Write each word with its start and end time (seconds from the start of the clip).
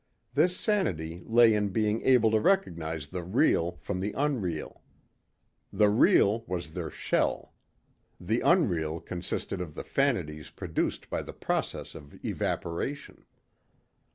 This 0.33 0.57
sanity 0.57 1.21
lay 1.27 1.53
in 1.53 1.69
being 1.69 2.01
able 2.01 2.31
to 2.31 2.39
recognize 2.39 3.05
the 3.05 3.21
real 3.21 3.73
from 3.81 3.99
the 3.99 4.13
unreal. 4.17 4.81
The 5.71 5.89
real 5.89 6.39
was 6.47 6.71
their 6.71 6.89
shell. 6.89 7.53
The 8.19 8.41
unreal 8.41 8.99
consisted 8.99 9.61
of 9.61 9.75
the 9.75 9.83
fantasies 9.83 10.49
produced 10.49 11.07
by 11.11 11.21
the 11.21 11.33
process 11.33 11.93
of 11.93 12.15
evaporation. 12.25 13.25